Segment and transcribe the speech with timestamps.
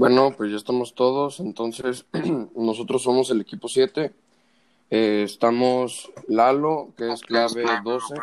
[0.00, 2.06] Bueno, pues ya estamos todos, entonces
[2.56, 4.14] nosotros somos el equipo 7.
[4.88, 8.14] Eh, estamos Lalo, que es clave 12,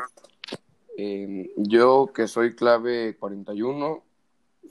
[0.98, 4.04] eh, yo, que soy clave 41,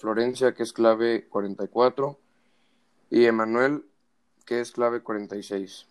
[0.01, 2.19] Florencia, que es clave 44,
[3.11, 3.85] y Emanuel,
[4.45, 5.87] que es clave 46.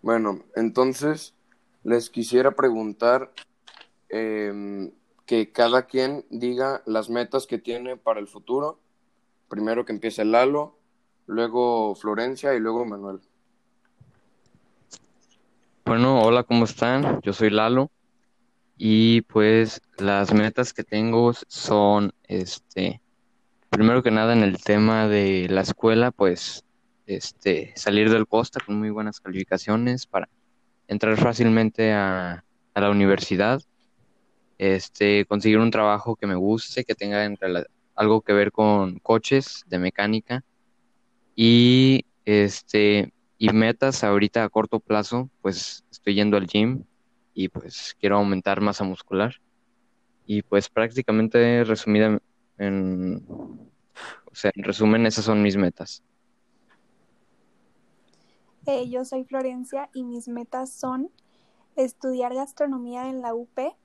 [0.00, 1.34] Bueno, entonces
[1.82, 3.30] les quisiera preguntar
[4.08, 4.90] eh,
[5.26, 8.78] que cada quien diga las metas que tiene para el futuro.
[9.48, 10.78] Primero que empiece Lalo,
[11.26, 13.20] luego Florencia y luego Manuel.
[15.84, 17.20] Bueno, hola, ¿cómo están?
[17.22, 17.90] Yo soy Lalo
[18.76, 23.00] y pues las metas que tengo son, este,
[23.68, 26.64] primero que nada en el tema de la escuela, pues,
[27.06, 30.28] este, salir del Costa con muy buenas calificaciones para
[30.88, 33.60] entrar fácilmente a, a la universidad
[34.58, 37.24] este, conseguir un trabajo que me guste, que tenga
[37.94, 40.44] algo que ver con coches de mecánica
[41.36, 46.84] y este y metas ahorita a corto plazo, pues estoy yendo al gym
[47.34, 49.34] y pues quiero aumentar masa muscular
[50.26, 52.18] y pues prácticamente resumida
[52.58, 53.24] en
[54.26, 56.02] o sea, en resumen esas son mis metas.
[58.66, 61.10] Eh, yo soy Florencia y mis metas son
[61.76, 63.76] estudiar gastronomía en la UP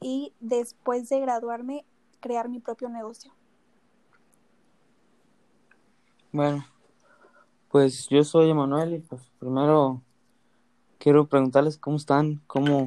[0.00, 1.84] y después de graduarme
[2.20, 3.32] crear mi propio negocio.
[6.32, 6.66] Bueno,
[7.70, 10.02] pues yo soy Emanuel y pues primero
[10.98, 12.86] quiero preguntarles cómo están, cómo,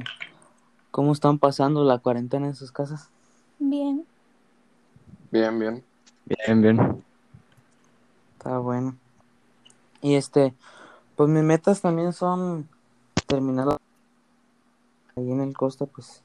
[0.90, 3.08] cómo están pasando la cuarentena en sus casas.
[3.58, 4.06] Bien.
[5.30, 5.84] Bien, bien.
[6.26, 7.04] Bien, bien.
[8.38, 8.96] Está bueno.
[10.02, 10.54] Y este,
[11.16, 12.68] pues mis metas también son
[13.26, 13.78] terminar
[15.16, 16.22] ahí en el Costa, pues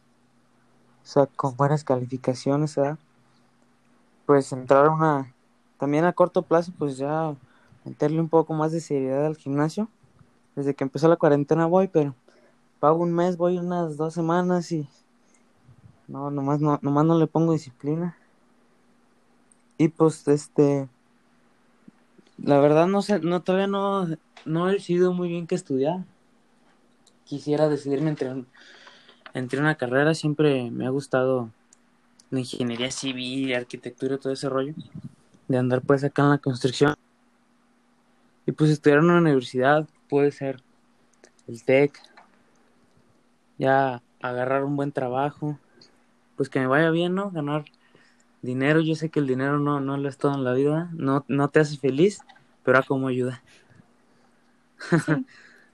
[1.06, 2.98] o sea, con buenas calificaciones, ¿verdad?
[4.26, 5.32] Pues entrar una,
[5.78, 7.36] también a corto plazo, pues ya
[7.84, 9.88] meterle un poco más de seriedad al gimnasio.
[10.56, 12.16] Desde que empezó la cuarentena voy, pero
[12.80, 14.90] pago un mes, voy unas dos semanas y
[16.08, 18.18] no, nomás no, nomás no le pongo disciplina.
[19.78, 20.90] Y pues este,
[22.40, 24.08] la verdad no sé, no todavía no,
[24.46, 26.04] no he decidido muy bien qué estudiar.
[27.26, 28.46] Quisiera decidirme entre
[29.35, 31.50] entre una carrera siempre me ha gustado
[32.31, 34.73] la ingeniería civil, arquitectura, todo ese rollo,
[35.50, 36.96] de andar pues acá en la construcción.
[38.46, 40.62] Y pues estudiar en una universidad puede ser
[41.47, 42.00] el TEC,
[43.57, 45.59] ya agarrar un buen trabajo,
[46.38, 47.29] pues que me vaya bien, ¿no?
[47.29, 47.66] Ganar
[48.41, 51.25] dinero, yo sé que el dinero no, no lo es todo en la vida, no,
[51.28, 52.22] no te hace feliz,
[52.63, 53.44] pero a como ayuda.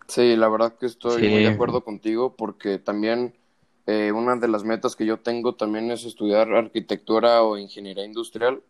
[0.07, 3.33] Sí, la verdad que estoy muy de acuerdo contigo porque también
[3.87, 8.61] eh, una de las metas que yo tengo también es estudiar arquitectura o ingeniería industrial.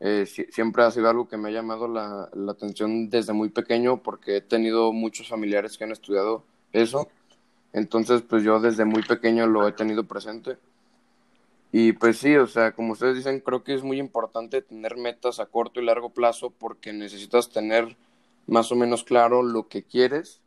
[0.00, 4.00] Eh, siempre ha sido algo que me ha llamado la, la, atención desde muy pequeño
[4.00, 7.08] porque he tenido muchos familiares que han estudiado eso.
[7.72, 10.56] Entonces, pues yo desde muy pequeño lo he tenido presente.
[11.72, 15.38] Y pues sí, o sea, como ustedes dicen, creo que es muy importante tener metas
[15.38, 17.96] a corto y largo plazo porque necesitas tener
[18.46, 20.40] más o menos claro lo que quieres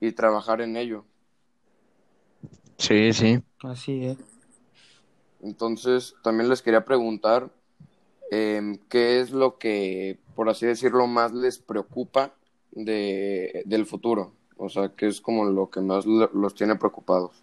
[0.00, 1.04] y trabajar en ello.
[2.78, 3.42] Sí, sí.
[3.62, 4.18] Así es.
[5.42, 7.50] Entonces, también les quería preguntar
[8.30, 12.34] em, qué es lo que, por así decirlo, más les preocupa
[12.72, 14.32] de, del futuro.
[14.56, 17.42] O sea, qué es como lo que más los tiene preocupados.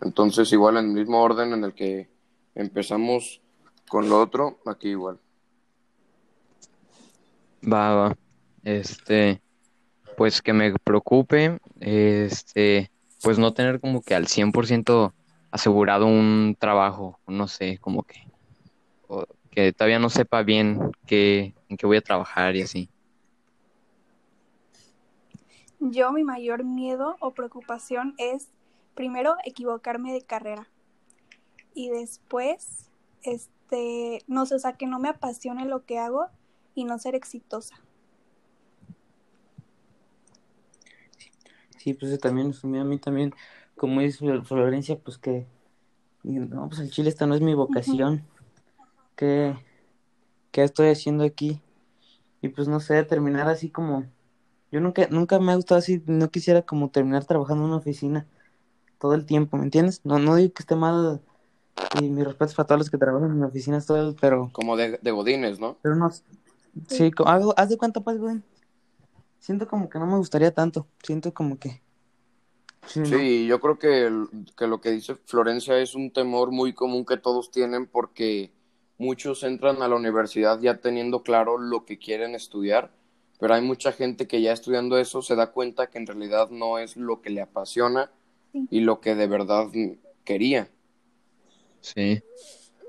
[0.00, 2.08] Entonces, igual en el mismo orden en el que
[2.54, 3.40] empezamos
[3.88, 5.18] con lo otro, aquí igual.
[7.62, 8.16] Va, va.
[8.62, 9.42] Este,
[10.16, 12.90] pues que me preocupe, este,
[13.22, 15.12] pues no tener como que al 100%
[15.50, 18.26] asegurado un trabajo, no sé, como que,
[19.50, 22.88] que todavía no sepa bien qué, en qué voy a trabajar y así.
[25.80, 28.48] Yo mi mayor miedo o preocupación es
[28.94, 30.66] primero equivocarme de carrera
[31.74, 32.90] y después,
[33.22, 36.26] este, no sé, o sea, que no me apasione lo que hago
[36.74, 37.76] y no ser exitosa.
[41.86, 43.32] Sí, pues también a mí también,
[43.76, 45.46] como dice Florencia, pues que,
[46.24, 48.24] no, pues el chile esta no es mi vocación,
[49.14, 49.54] ¿Qué,
[50.52, 51.62] estoy haciendo aquí?
[52.42, 54.04] Y pues no sé, terminar así como,
[54.72, 58.26] yo nunca, nunca me ha gustado así, no quisiera como terminar trabajando en una oficina
[58.98, 60.00] todo el tiempo, ¿me entiendes?
[60.02, 61.20] No, no digo que esté mal,
[62.02, 64.50] y mi respeto para todos los que trabajan en oficinas, todo, pero...
[64.52, 65.76] Como de, de godines, ¿no?
[65.82, 66.10] Pero no,
[66.88, 67.12] sí,
[67.56, 68.42] haz de cuánto pues, Godín
[69.46, 70.88] siento como que no me gustaría tanto.
[71.04, 71.80] Siento como que.
[72.88, 74.10] Sí, yo creo que,
[74.56, 78.52] que, lo que dice Florencia es un temor muy común que todos tienen porque
[78.98, 82.92] muchos entran a la universidad ya teniendo claro lo que quieren estudiar,
[83.38, 86.78] pero hay mucha gente que ya estudiando eso se da cuenta que en realidad no
[86.78, 88.10] es lo que le apasiona
[88.52, 88.66] Sí.
[88.70, 89.66] y lo que de verdad
[90.24, 90.70] quería.
[91.80, 92.22] Sí.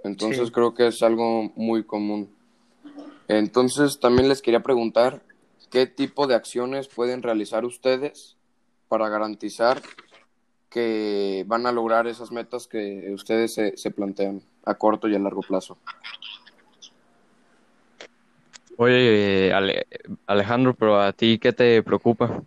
[0.03, 0.53] Entonces Sí.
[0.53, 2.29] creo que es algo muy común.
[3.27, 5.23] Entonces también les quería preguntar
[5.69, 8.35] qué tipo de acciones pueden realizar ustedes
[8.89, 9.81] para garantizar
[10.69, 15.19] que van a lograr esas metas que ustedes se, se plantean a corto y a
[15.19, 15.77] largo plazo.
[18.77, 19.87] Oye, eh, Ale-
[20.27, 22.43] Alejandro, pero a ti, ¿qué te preocupa?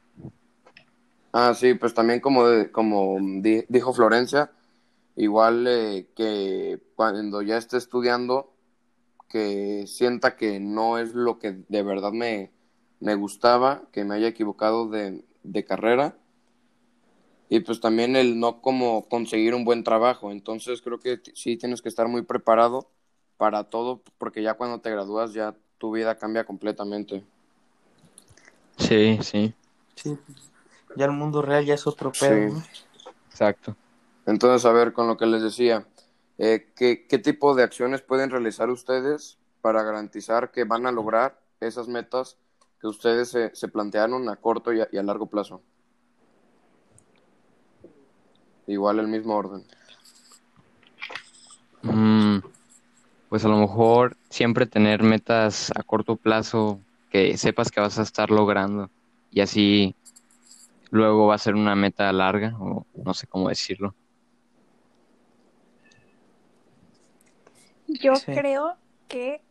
[1.32, 4.50] Ah, sí, pues también como, de- como di- dijo Florencia,
[5.16, 8.52] igual eh, que cuando ya esté estudiando,
[9.28, 12.50] que sienta que no es lo que de verdad me,
[13.00, 16.16] me gustaba, que me haya equivocado de, de carrera,
[17.48, 20.30] y pues también el no como conseguir un buen trabajo.
[20.30, 22.88] Entonces creo que sí tienes que estar muy preparado
[23.36, 27.24] para todo, porque ya cuando te gradúas ya tu vida cambia completamente.
[28.76, 29.54] Sí, sí,
[29.96, 30.16] Sí.
[30.96, 32.54] Ya el mundo real ya es otro pedo, Sí.
[32.54, 33.10] ¿no?
[33.30, 33.76] exacto.
[34.26, 35.86] Entonces, a ver, con lo que les decía,
[36.38, 41.40] eh, ¿qué, qué tipo de acciones pueden realizar ustedes para garantizar que van a lograr
[41.60, 42.38] esas metas
[42.80, 45.62] que ustedes se, se plantearon a corto y a, y a largo plazo?
[48.66, 49.64] Igual el mismo orden.
[51.82, 52.38] Mm,
[53.28, 56.80] pues a lo mejor siempre tener metas a corto plazo
[57.10, 58.90] que sepas que vas a estar logrando
[59.30, 59.94] y así
[60.90, 63.94] luego va a ser una meta larga o no sé cómo decirlo.
[67.88, 68.32] Yo Sí.
[68.32, 68.76] creo
[69.08, 69.42] que,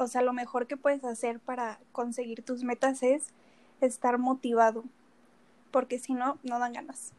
[0.00, 3.28] o sea, lo mejor que puedes hacer para conseguir tus metas es
[3.80, 4.84] estar motivado,
[5.70, 7.12] porque si no, no dan ganas.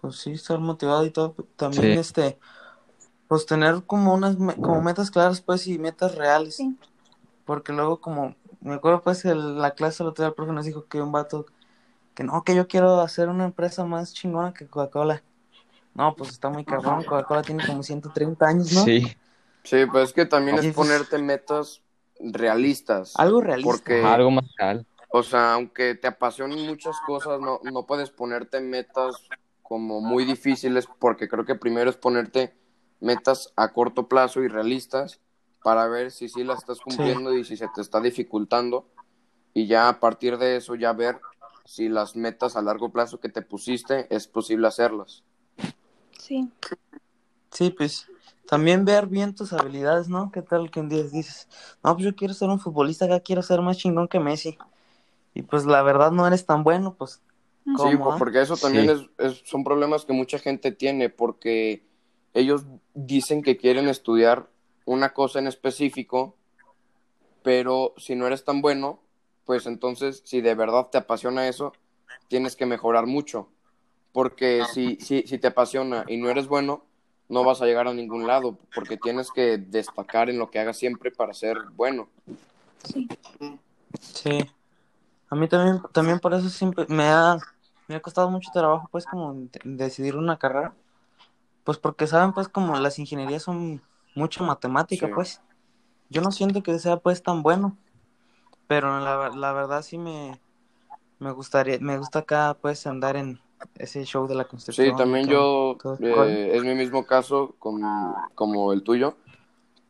[0.00, 1.34] Pues sí, estar motivado y todo.
[1.56, 1.98] También, Sí.
[1.98, 2.38] este,
[3.28, 6.56] pues tener como unas, como metas claras, pues, y metas reales.
[6.56, 6.76] Sí.
[7.44, 10.64] Porque luego, como, me acuerdo, pues, en la clase el otro día el profe nos
[10.66, 11.46] dijo que un vato,
[12.14, 15.22] que no, que yo quiero hacer una empresa más chingona que Coca-Cola.
[15.94, 17.04] No, pues está muy cabrón.
[17.04, 18.84] Coca-Cola tiene como 130 años, ¿no?
[18.84, 19.14] Sí,
[19.64, 21.82] Sí, pues es que también Oye, es pues- ponerte metas
[22.18, 23.14] realistas.
[23.16, 23.70] Algo realista.
[23.70, 24.86] Porque, algo más real.
[25.08, 29.28] o sea, aunque te apasionen muchas cosas, no, no puedes ponerte metas
[29.62, 32.54] como muy difíciles, porque creo que primero es ponerte
[33.00, 35.20] metas a corto plazo y realistas
[35.62, 38.88] para ver si sí las estás cumpliendo y si se te está dificultando.
[39.54, 41.20] Y ya a partir de eso, ya ver
[41.64, 45.22] si las metas a largo plazo que te pusiste es posible hacerlas.
[46.22, 46.48] Sí.
[47.50, 48.06] Sí, pues
[48.46, 50.30] también ver bien tus habilidades, ¿no?
[50.30, 51.48] ¿Qué tal que un día dices,
[51.82, 54.56] no, pues yo quiero ser un futbolista, acá quiero ser más chingón que Messi?
[55.34, 57.20] Y pues la verdad no eres tan bueno, pues
[57.66, 57.76] Ujú.
[57.76, 58.16] Sí, ¿Cómo, ah?
[58.18, 59.08] porque eso también Sí.
[59.18, 61.84] es, es- son problemas que mucha gente tiene, porque
[62.34, 62.64] ellos
[62.94, 64.48] dicen que quieren estudiar
[64.84, 66.36] una cosa en específico,
[67.42, 69.00] pero si no eres tan bueno,
[69.44, 71.72] pues entonces si de verdad te apasiona eso,
[72.28, 73.48] tienes que mejorar mucho,
[74.12, 76.84] porque si, si, si te apasiona y no eres bueno,
[77.28, 80.76] no vas a llegar a ningún lado, porque tienes que destacar en lo que hagas
[80.76, 82.08] siempre para ser bueno.
[82.84, 83.08] Sí.
[84.00, 84.50] sí.
[85.30, 87.38] A mí también, también por eso siempre me ha,
[87.88, 90.74] me ha costado mucho trabajo, pues, como de- decidir una carrera.
[91.64, 93.80] Pues porque saben, pues, como las ingenierías son
[94.14, 95.12] mucha matemática, Sí.
[95.14, 95.40] pues.
[96.10, 97.78] Yo no siento que sea, pues, tan bueno.
[98.66, 100.38] Pero la, la verdad sí me,
[101.18, 103.40] me gustaría, me gusta acá, pues, andar en
[103.76, 104.90] ese show de la construcción.
[104.90, 106.24] Sí, también yo, todo rollo.
[106.26, 107.82] eh, es mi mismo caso con-
[108.34, 109.16] como el tuyo,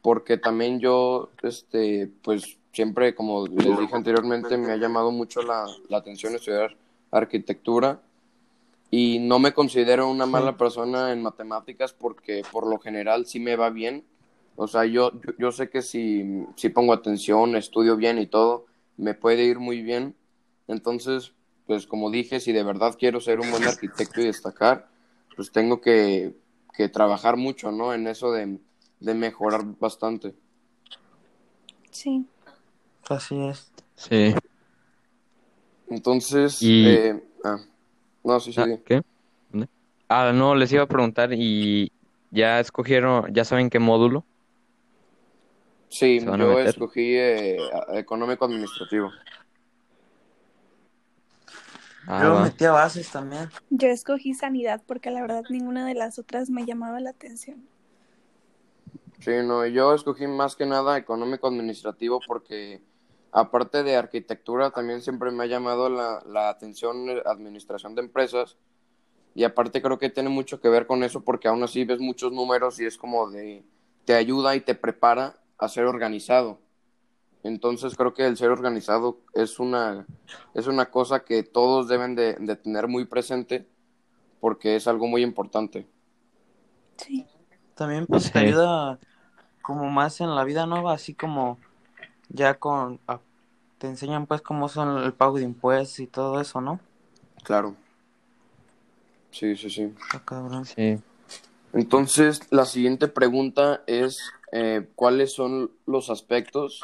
[0.03, 5.67] porque también yo, este, pues siempre, como les dije anteriormente, me ha llamado mucho la,
[5.89, 6.77] la atención estudiar
[7.11, 8.01] arquitectura
[8.91, 13.57] y no me considero una mala persona en matemáticas porque por lo general sí me
[13.57, 14.05] va bien.
[14.57, 18.67] O sea, yo, yo, yo sé que si, si pongo atención, estudio bien y todo,
[18.99, 20.15] me puede ir muy bien.
[20.69, 21.33] Entonces,
[21.73, 24.89] pues como dije, si de verdad quiero ser un buen arquitecto y destacar,
[25.35, 26.35] pues tengo que,
[26.77, 27.95] que trabajar mucho, ¿no?
[27.95, 28.59] En eso de,
[29.01, 30.35] de mejorar bastante.
[31.91, 32.27] Sí.
[33.09, 33.73] Así es.
[33.97, 34.35] Sí.
[35.89, 37.57] Entonces, Y- eh, ah,
[38.23, 38.67] no, sí, sí, Ah.
[38.85, 39.01] ¿qué?
[39.51, 39.69] ¿Dónde?
[40.11, 41.91] Ah, no, les iba a preguntar y
[42.31, 44.27] ya escogieron, ya saben qué módulo.
[45.89, 47.57] Sí, ¿Se van a yo escogí eh,
[47.95, 49.11] económico administrativo.
[52.07, 53.51] Ah, Yo metí a bases también.
[53.71, 57.69] Yo escogí sanidad porque la verdad ninguna de las otras me llamaba la atención.
[59.21, 62.83] Sí, no, yo escogí más que nada económico administrativo porque
[63.31, 68.59] aparte de arquitectura también siempre me ha llamado la, la atención administración de empresas
[69.35, 72.33] Y aparte creo que tiene mucho que ver con eso porque aún así ves muchos
[72.33, 73.65] números y es como de,
[74.07, 76.61] te ayuda y te prepara a ser organizado.
[77.43, 80.07] Entonces creo que el ser organizado es una,
[80.55, 83.67] es una cosa que todos deben de, de tener muy presente
[84.41, 85.87] porque es algo muy importante.
[86.97, 87.27] Sí.
[87.75, 88.99] También pues te ayuda
[89.61, 91.59] como más en la vida nueva, así como
[92.29, 93.21] ya con a-
[93.79, 96.79] te enseñan pues cómo son el pago de impuestos y todo eso, ¿no?
[97.43, 97.75] Claro.
[99.33, 99.93] Sí, sí, sí.
[100.25, 100.65] Cabrón.
[100.65, 101.01] Sí.
[101.73, 106.81] Entonces, la siguiente pregunta es, eh, ¿cuáles son los aspectos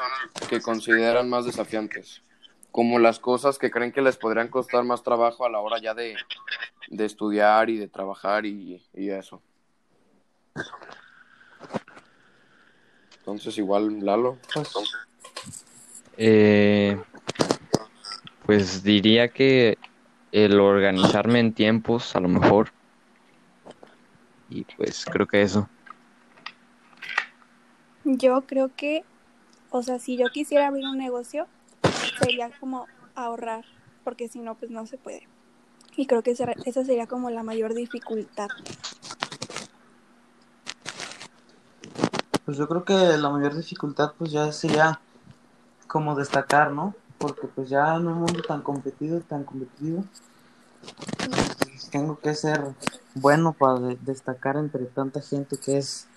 [0.49, 2.21] que consideran más desafiantes?
[2.71, 5.93] Como las cosas que creen que les podrían costar más trabajo a la hora ya
[5.93, 6.15] de,
[6.89, 9.41] de estudiar y de trabajar y, y eso.
[13.19, 14.37] Entonces, igual, Lalo.
[14.53, 14.73] Pues,
[16.17, 16.99] Eh,
[18.45, 19.77] pues diría que
[20.31, 22.71] el organizarme en tiempos, a lo mejor.
[24.49, 25.69] Y pues creo que eso.
[28.17, 29.03] Yo creo que,
[29.69, 31.45] o sea, si yo quisiera abrir un negocio,
[32.17, 33.65] sería como ahorrar,
[34.03, 35.27] porque si no, pues no se puede.
[35.95, 38.47] Y creo que esa, sería como la mayor dificultad.
[42.45, 44.99] pues yo creo que la mayor dificultad pues ya sería
[45.85, 46.95] como destacar, ¿no?
[47.19, 50.03] Porque pues ya en un mundo tan competido, tan competido,
[51.59, 52.73] pues, tengo que ser
[53.13, 56.07] bueno para de- destacar entre tanta gente que es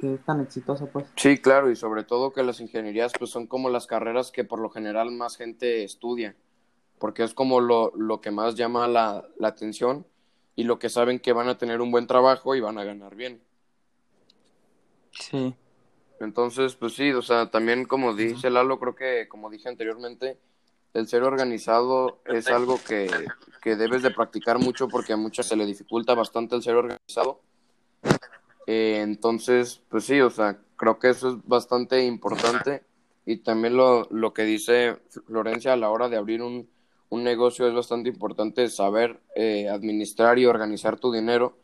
[0.00, 1.06] que es tan exitosa, pues.
[1.16, 4.60] Sí, claro, y sobre todo que las ingenierías pues son como las carreras que por
[4.60, 6.36] lo general más gente estudia,
[6.98, 10.06] porque es como lo, lo que más llama la, la atención
[10.54, 13.14] y lo que saben que van a tener un buen trabajo y van a ganar
[13.14, 13.40] bien.
[15.10, 15.54] Sí.
[16.20, 20.38] Entonces, pues sí, o sea, también como dice Lalo, creo que como dije anteriormente,
[20.94, 23.10] el ser organizado es algo que,
[23.60, 27.42] que debes de practicar mucho porque a muchas se le dificulta bastante el ser organizado.
[28.66, 32.84] Eh, entonces, pues sí, o sea, creo que eso es bastante importante.
[33.24, 36.68] Y también lo, lo que dice Florencia a la hora de abrir un,
[37.08, 41.56] un negocio es bastante importante saber eh, administrar y organizar tu dinero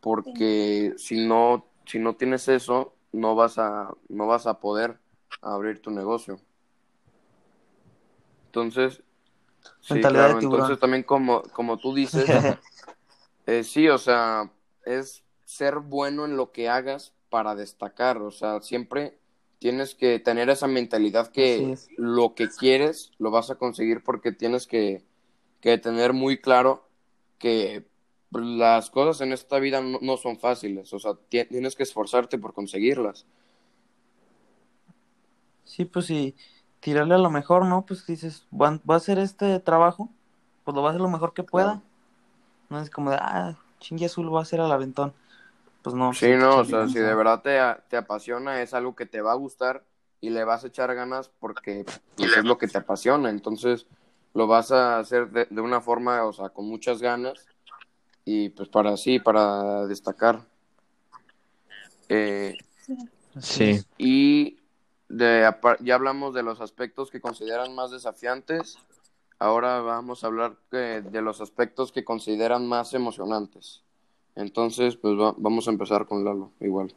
[0.00, 5.00] porque si no, si no tienes eso, no vas a, no vas a poder
[5.42, 6.38] abrir tu negocio.
[8.46, 9.02] Entonces,
[9.80, 12.24] sí, claro, entonces también como, como tú dices,
[13.46, 14.48] eh, sí, o sea,
[14.84, 19.18] es ser bueno en lo que hagas para destacar, o sea, siempre
[19.60, 24.68] tienes que tener esa mentalidad que lo que quieres lo vas a conseguir porque tienes
[24.68, 25.04] que,
[25.62, 26.88] que tener muy claro
[27.38, 27.86] que
[28.32, 32.38] las cosas en esta vida no, no son fáciles, o sea, ti- tienes que esforzarte
[32.38, 33.26] por conseguirlas.
[35.64, 36.36] Sí, pues sí,
[36.80, 37.84] tirarle a lo mejor, ¿no?
[37.86, 40.10] Pues dices, "Voy a- hacer este trabajo,
[40.64, 41.82] pues lo voy a hacer lo mejor que pueda.
[42.70, 45.14] No es como de, ah, chingue azul, voy a hacer al aventón.
[45.86, 46.12] Pues no.
[46.12, 49.30] Sí, no, o sea, si de verdad te, te apasiona, es algo que te va
[49.30, 49.84] a gustar
[50.20, 51.84] y le vas a echar ganas porque
[52.16, 53.86] pues, es lo que te apasiona, entonces
[54.34, 57.46] lo vas a hacer de, de una forma, o sea, con muchas ganas
[58.24, 60.40] y pues para así, para destacar.
[62.08, 62.56] Eh,
[63.38, 63.80] Sí.
[63.96, 64.58] y
[65.08, 65.48] de,
[65.82, 68.76] ya hablamos de los aspectos que consideran más desafiantes,
[69.38, 73.84] ahora vamos a hablar que- de los aspectos que consideran más emocionantes.
[74.36, 76.94] Entonces, pues va- vamos a empezar con Lalo, igual.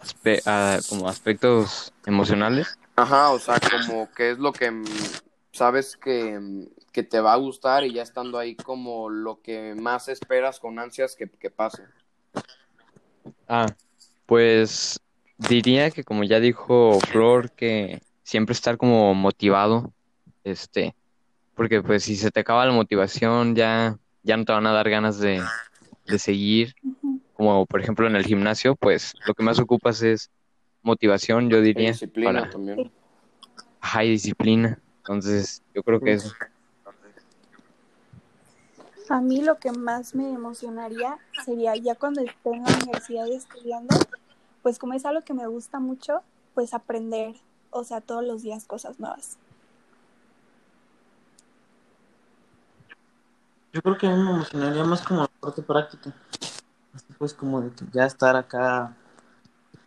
[0.00, 2.78] Aspe- ah, como aspectos emocionales.
[2.94, 4.72] Ajá, o sea, como que es lo que
[5.52, 10.08] sabes que, que te va a gustar y ya estando ahí como lo que más
[10.08, 11.82] esperas con ansias que, que pase.
[13.48, 13.66] Ah,
[14.26, 15.00] pues
[15.38, 19.92] diría que como ya dijo Flor, que siempre estar como motivado,
[20.44, 20.94] este,
[21.54, 24.90] porque pues si se te acaba la motivación ya, ya no te van a dar
[24.90, 25.42] ganas de,
[26.06, 26.76] de seguir,
[27.34, 30.30] como por ejemplo en el gimnasio, pues lo que más ocupas es
[30.82, 32.92] motivación, yo Y diría, disciplina para también.
[33.80, 34.78] ajá, y disciplina.
[34.98, 36.34] Entonces, yo creo que eso.
[39.08, 43.96] A mí lo que más me emocionaría sería ya cuando esté en la universidad estudiando,
[44.62, 46.22] pues como es algo que me gusta mucho,
[46.54, 47.36] pues aprender,
[47.70, 49.38] o sea, todos los días cosas nuevas.
[53.72, 56.12] Yo creo que a mí me emocionaría más como la parte práctica.
[56.94, 58.96] Así pues como de que ya estar acá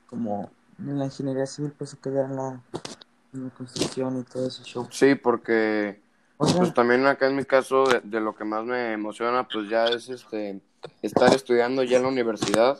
[0.08, 2.62] como en la ingeniería civil, pues acá ya en la,
[3.34, 4.88] en la construcción y todo ese show.
[4.92, 6.02] Sí, porque
[6.38, 9.48] O sea, pues también acá en mi caso de, de lo que más me emociona
[9.48, 10.62] pues ya es este
[11.02, 12.80] estar estudiando ya en la universidad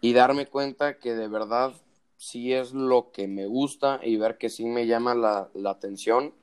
[0.00, 1.72] y darme cuenta que de verdad
[2.16, 6.34] sí es lo que me gusta y ver que sí me llama la, la atención.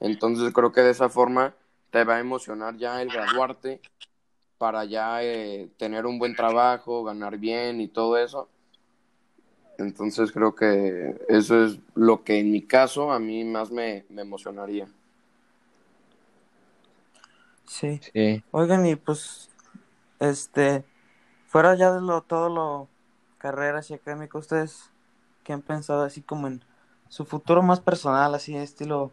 [0.00, 1.54] Entonces creo que de esa forma
[1.90, 3.80] te va a emocionar ya el graduarte
[4.58, 8.48] para ya eh, tener un buen trabajo, ganar bien y todo eso.
[9.78, 14.22] Entonces creo que eso es lo que en mi caso a mí más me, me
[14.22, 14.88] emocionaría.
[17.64, 18.00] Sí.
[18.12, 18.42] Sí.
[18.50, 19.50] Oigan, y pues,
[20.18, 20.84] este,
[21.46, 22.88] fuera ya de lo, todo lo
[23.38, 24.90] carreras y académico, ¿ustedes
[25.44, 26.64] qué han pensado así como en
[27.08, 29.12] su futuro más personal, así estilo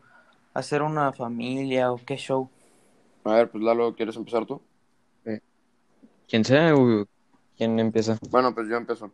[0.53, 2.50] hacer una familia o qué show?
[3.25, 4.62] A ver, pues Lalo, ¿quieres empezar tú?
[6.27, 6.75] ¿Quién sea?
[6.75, 7.05] o
[7.58, 8.17] ¿Quién empieza?
[8.29, 9.12] Bueno, pues yo empiezo.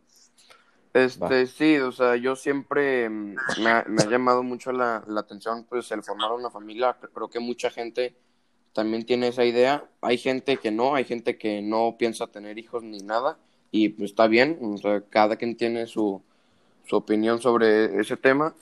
[0.94, 1.46] Este, Va.
[1.46, 5.65] sí, o sea, yo siempre mm, me ha, me ha llamado mucho la, la atención,
[5.70, 6.98] pues, el formar una familia.
[7.13, 8.15] Creo que mucha gente
[8.74, 9.89] también tiene esa idea.
[10.01, 13.38] Hay gente que no, hay gente que no piensa tener hijos ni nada,
[13.72, 16.22] y pues está bien, o sea, cada quien tiene su,
[16.86, 18.53] su opinión sobre ese tema,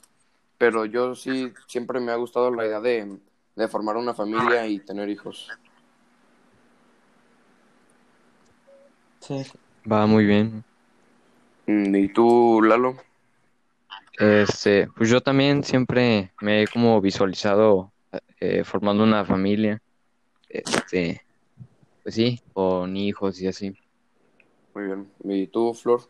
[0.56, 3.18] pero yo sí siempre me ha gustado la idea de,
[3.56, 5.48] de formar una familia y tener hijos.
[9.20, 9.44] Sí.
[9.90, 10.64] Va muy bien.
[11.66, 12.96] Mm, ¿Y tú, Lalo?
[14.18, 17.90] Este, pues yo también siempre me he como visualizado
[18.38, 19.80] eh, formando una familia.
[20.48, 21.22] Este,
[22.02, 23.74] pues sí, con hijos y así.
[24.74, 25.10] Muy bien.
[25.24, 26.02] ¿Y tú, Flor?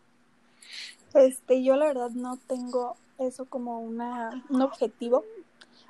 [1.14, 5.24] Este, yo la verdad no tengo eso como una, un objetivo.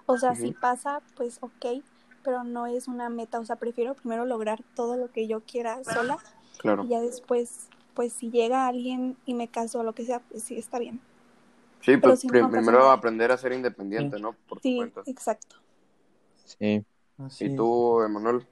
[0.07, 1.83] O sea, si pasa, pues ok,
[2.23, 3.39] pero no es una meta.
[3.41, 6.19] O sea, prefiero primero lograr todo lo que yo quiera sola
[6.59, 6.85] Claro.
[6.85, 10.43] y ya después, pues si llega alguien y me caso o lo que sea, pues
[10.45, 11.01] sí, está bien.
[11.81, 14.35] Sí, Pero pues si no, prim- no pasa primero aprender a ser independiente, ¿no?
[14.49, 15.03] Por Sí, cuenta.
[15.07, 15.57] exacto.
[16.45, 16.85] Sí.
[17.19, 18.47] Así ¿Y tú, Emanuel?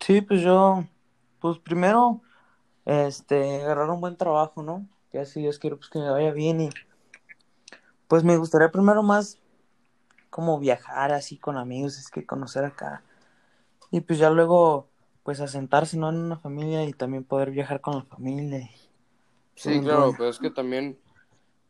[0.00, 0.84] Sí, pues yo,
[1.40, 2.22] pues primero,
[2.86, 4.88] este, agarrar un buen trabajo, ¿no?
[5.12, 6.70] Ya si Dios quiere, pues que me vaya bien y
[8.08, 9.38] pues me gustaría primero más
[10.30, 13.02] como viajar así con amigos, es que conocer acá.
[13.92, 14.88] Y pues ya luego,
[15.24, 16.10] pues asentarse, ¿no?
[16.10, 18.60] En una familia y también poder viajar con la familia.
[18.60, 18.70] y
[19.56, 20.98] Sí, claro, pero es que también,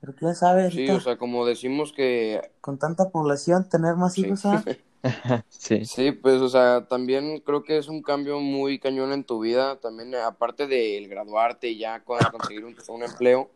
[0.00, 4.16] Pero ya sabes, sí, ahorita, o sea, como decimos que, con tanta población, tener más
[4.16, 4.68] sí, hijos, ¿ah?
[5.48, 5.90] Sí.
[5.90, 9.80] sí, pues, o sea, también creo que es un cambio muy cañón en tu vida,
[9.80, 13.50] también aparte del graduarte y ya con- conseguir un, un empleo,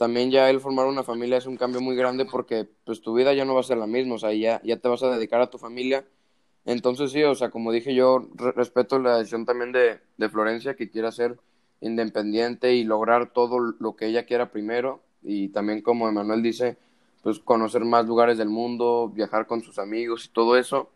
[0.00, 3.34] también ya el formar una familia es un cambio muy grande porque, pues, tu vida
[3.34, 5.42] ya no va a ser la misma, o sea, ya, ya te vas a dedicar
[5.42, 6.06] a tu familia,
[6.64, 10.74] entonces sí, o sea, como dije yo, re- respeto la decisión también de, de Florencia,
[10.74, 11.36] que quiera ser
[11.82, 16.78] independiente y lograr todo lo que ella quiera primero, y también como Emanuel dice,
[17.22, 20.88] pues conocer más lugares del mundo, viajar con sus amigos y todo eso,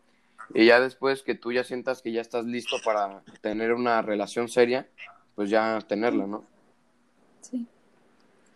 [0.54, 4.48] y ya después que tú ya sientas que ya estás listo para tener una relación
[4.48, 4.88] seria,
[5.34, 6.46] pues ya tenerla, ¿no?
[7.42, 7.66] Sí.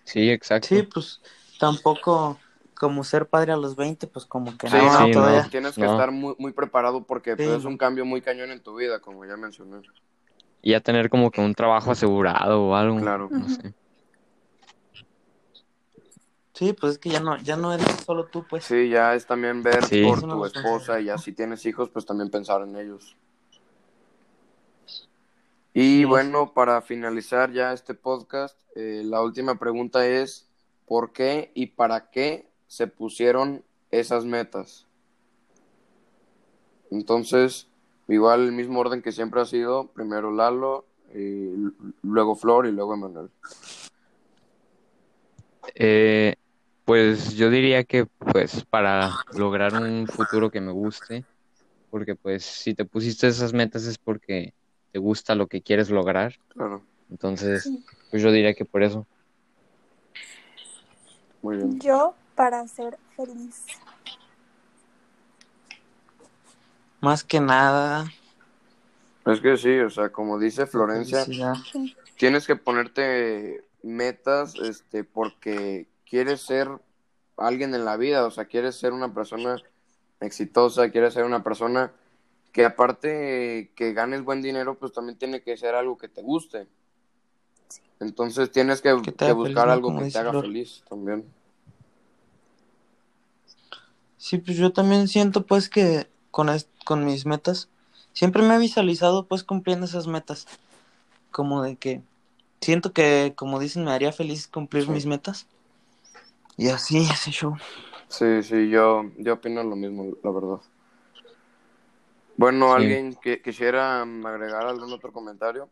[0.08, 0.68] Sí, exacto.
[0.68, 1.20] Sí, pues
[1.58, 2.38] tampoco
[2.74, 5.42] como ser padre a los 20, pues como que Sí, no, no, sí, todavía.
[5.42, 5.50] no.
[5.50, 5.90] tienes que no.
[5.92, 9.00] estar muy, muy preparado porque pues, Sí, es un cambio muy cañón en tu vida,
[9.00, 9.82] como ya mencioné.
[10.62, 13.28] Y ya tener como que un trabajo asegurado o algo, Claro.
[13.30, 13.74] no sé.
[16.54, 18.64] Sí, pues es que ya no, ya no eres solo tú, pues.
[18.64, 20.02] Sí, ya es también ver Sí.
[20.02, 23.14] por tu esposa y ya si tienes hijos, pues también pensar en ellos.
[25.80, 30.48] Y bueno, para finalizar ya este podcast, eh, la última pregunta es,
[30.88, 33.62] ¿por qué y para qué se pusieron
[33.92, 34.88] esas metas?
[36.90, 37.68] Entonces,
[38.08, 41.70] igual el mismo orden que siempre ha sido, primero Lalo, y l-
[42.02, 43.30] luego Flor y luego Emanuel.
[45.76, 46.34] Eh,
[46.84, 51.24] pues yo diría que pues para lograr un futuro que me guste,
[51.88, 54.54] porque pues si te pusiste esas metas es porque
[54.98, 57.84] te gusta lo que quieres lograr, Claro, entonces Sí.
[58.10, 59.06] pues yo diría que por eso.
[61.40, 61.78] muy bien.
[61.78, 63.64] Yo para ser feliz.
[67.00, 68.10] Más que nada,
[69.24, 71.24] Es que sí, o sea, como dice Florencia.
[71.24, 71.94] Sí.
[72.16, 76.68] tienes que ponerte metas, este, porque quieres ser
[77.36, 79.58] alguien en la vida, o sea, quieres ser una persona
[80.20, 81.92] exitosa, quieres ser una persona
[82.52, 86.66] que aparte que ganes buen dinero, pues también tiene que ser algo que te guste.
[88.00, 90.44] Entonces tienes que, buscar algo que te haga Flor.
[90.44, 91.24] feliz también.
[94.16, 97.68] Sí, pues yo también siento pues que con, es- con mis metas,
[98.12, 100.46] siempre me he visualizado pues cumpliendo esas metas.
[101.30, 102.02] Como de que
[102.60, 104.90] siento que, como dicen, me haría feliz cumplir Sí.
[104.90, 105.46] mis metas.
[106.56, 107.56] Y así, ese show.
[108.08, 110.60] Sí, sí, yo, yo opino lo mismo, la verdad.
[112.38, 112.74] Bueno, Sí.
[112.76, 115.68] ¿alguien que quisiera mm, agregar algún otro comentario?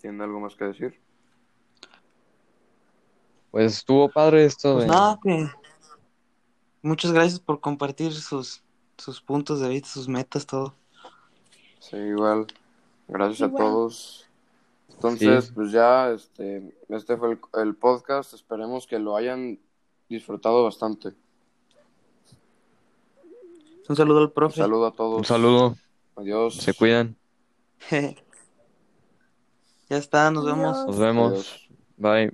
[0.00, 0.98] ¿Tiene algo más que decir?
[3.50, 5.46] Pues estuvo padre esto Pues de, nada, que
[6.82, 8.62] muchas gracias por compartir sus,
[8.96, 10.74] sus puntos de vista, sus metas, todo.
[11.80, 12.46] Sí, igual.
[13.08, 13.62] Gracias Igual.
[13.62, 14.26] a todos.
[14.88, 15.52] Entonces, Sí.
[15.54, 18.32] pues ya, este, este fue el, el podcast.
[18.32, 19.58] Esperemos que lo hayan
[20.08, 21.12] disfrutado bastante.
[23.90, 24.60] Un saludo al Un profe.
[24.60, 25.18] saludo a todos.
[25.18, 25.76] Un saludo,
[26.14, 26.54] Adiós.
[26.54, 27.16] se cuidan,
[27.90, 28.14] ya
[29.96, 30.56] está, nos Adiós.
[30.56, 30.86] vemos.
[30.86, 31.68] nos vemos, Adiós.
[31.96, 32.30] bye.